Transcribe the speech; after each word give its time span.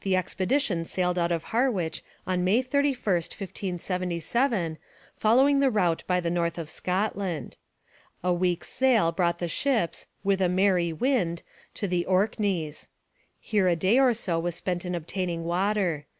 The 0.00 0.16
expedition 0.16 0.84
sailed 0.86 1.20
out 1.20 1.30
of 1.30 1.44
Harwich 1.54 2.02
on 2.26 2.42
May 2.42 2.62
31, 2.62 2.96
1577, 3.14 4.76
following 5.14 5.60
the 5.60 5.70
route 5.70 6.02
by 6.08 6.18
the 6.18 6.32
north 6.32 6.58
of 6.58 6.68
Scotland. 6.68 7.56
A 8.24 8.32
week's 8.34 8.68
sail 8.68 9.12
brought 9.12 9.38
the 9.38 9.46
ships 9.46 10.08
'with 10.24 10.40
a 10.40 10.48
merrie 10.48 10.92
wind' 10.92 11.44
to 11.74 11.86
the 11.86 12.04
Orkneys. 12.06 12.88
Here 13.38 13.68
a 13.68 13.76
day 13.76 14.00
or 14.00 14.14
so 14.14 14.40
was 14.40 14.56
spent 14.56 14.84
in 14.84 14.96
obtaining 14.96 15.44
water. 15.44 16.06